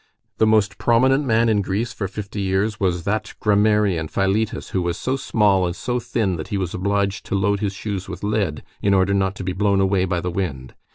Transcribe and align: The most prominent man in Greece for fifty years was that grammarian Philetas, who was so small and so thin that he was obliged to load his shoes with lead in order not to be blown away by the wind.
The 0.39 0.47
most 0.47 0.79
prominent 0.79 1.25
man 1.25 1.47
in 1.47 1.61
Greece 1.61 1.93
for 1.93 2.07
fifty 2.07 2.41
years 2.41 2.79
was 2.79 3.03
that 3.03 3.35
grammarian 3.39 4.07
Philetas, 4.07 4.69
who 4.69 4.81
was 4.81 4.97
so 4.97 5.15
small 5.15 5.67
and 5.67 5.75
so 5.75 5.99
thin 5.99 6.37
that 6.37 6.47
he 6.47 6.57
was 6.57 6.73
obliged 6.73 7.23
to 7.27 7.35
load 7.35 7.59
his 7.59 7.73
shoes 7.75 8.09
with 8.09 8.23
lead 8.23 8.63
in 8.81 8.95
order 8.95 9.13
not 9.13 9.35
to 9.35 9.43
be 9.43 9.53
blown 9.53 9.79
away 9.79 10.05
by 10.05 10.19
the 10.19 10.31
wind. 10.31 10.73